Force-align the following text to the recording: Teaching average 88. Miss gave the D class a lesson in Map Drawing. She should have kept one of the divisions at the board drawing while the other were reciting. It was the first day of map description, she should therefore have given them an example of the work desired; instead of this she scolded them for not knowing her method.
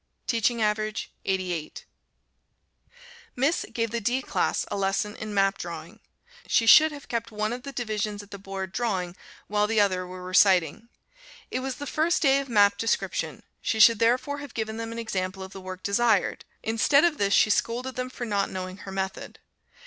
Teaching 0.25 0.63
average 0.63 1.11
88. 1.25 1.85
Miss 3.35 3.67
gave 3.71 3.91
the 3.91 4.01
D 4.01 4.23
class 4.23 4.65
a 4.71 4.75
lesson 4.75 5.15
in 5.15 5.31
Map 5.31 5.59
Drawing. 5.59 5.99
She 6.47 6.65
should 6.65 6.91
have 6.91 7.07
kept 7.07 7.31
one 7.31 7.53
of 7.53 7.61
the 7.61 7.71
divisions 7.71 8.23
at 8.23 8.31
the 8.31 8.39
board 8.39 8.71
drawing 8.71 9.15
while 9.45 9.67
the 9.67 9.79
other 9.79 10.07
were 10.07 10.23
reciting. 10.23 10.89
It 11.51 11.59
was 11.59 11.75
the 11.75 11.85
first 11.85 12.23
day 12.23 12.39
of 12.39 12.49
map 12.49 12.79
description, 12.79 13.43
she 13.61 13.79
should 13.79 13.99
therefore 13.99 14.39
have 14.39 14.55
given 14.55 14.77
them 14.77 14.91
an 14.91 14.97
example 14.97 15.43
of 15.43 15.51
the 15.53 15.61
work 15.61 15.83
desired; 15.83 16.45
instead 16.63 17.05
of 17.05 17.19
this 17.19 17.35
she 17.35 17.51
scolded 17.51 17.95
them 17.95 18.09
for 18.09 18.25
not 18.25 18.49
knowing 18.49 18.77
her 18.77 18.91
method. 18.91 19.37